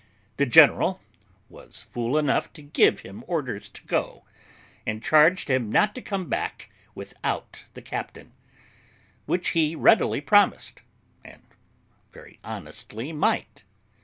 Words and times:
The 0.37 0.47
general 0.47 0.99
was 1.47 1.83
fool 1.83 2.17
enough 2.17 2.51
to 2.53 2.63
give 2.63 3.01
him 3.01 3.23
orders 3.27 3.69
to 3.69 3.83
go, 3.85 4.25
and 4.83 5.03
charged 5.03 5.47
him 5.47 5.71
not 5.71 5.93
to 5.93 6.01
come 6.01 6.27
back 6.27 6.71
without 6.95 7.65
the 7.75 7.83
captain; 7.83 8.31
which 9.27 9.49
he 9.49 9.75
readily 9.75 10.19
promised, 10.19 10.81
and 11.23 11.43
very 12.09 12.39
honestly 12.43 13.13
might. 13.13 13.63